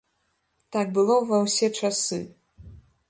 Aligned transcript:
Так 0.75 0.87
было 0.95 1.15
ва 1.33 1.37
ўсе 1.45 1.67
часы. 1.83 2.21